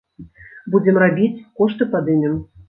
Будзем 0.75 0.95
рабіць, 1.03 1.29
кошты 1.61 1.89
падымем. 1.93 2.43